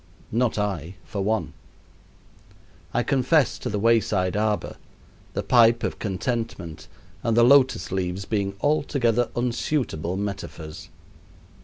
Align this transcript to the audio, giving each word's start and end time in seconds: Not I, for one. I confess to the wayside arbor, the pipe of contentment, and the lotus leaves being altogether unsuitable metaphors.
Not 0.31 0.57
I, 0.57 0.95
for 1.05 1.23
one. 1.23 1.53
I 2.91 3.03
confess 3.03 3.59
to 3.59 3.69
the 3.69 3.77
wayside 3.77 4.35
arbor, 4.35 4.77
the 5.33 5.43
pipe 5.43 5.83
of 5.83 5.99
contentment, 5.99 6.87
and 7.21 7.37
the 7.37 7.43
lotus 7.43 7.91
leaves 7.91 8.25
being 8.25 8.55
altogether 8.61 9.29
unsuitable 9.35 10.17
metaphors. 10.17 10.89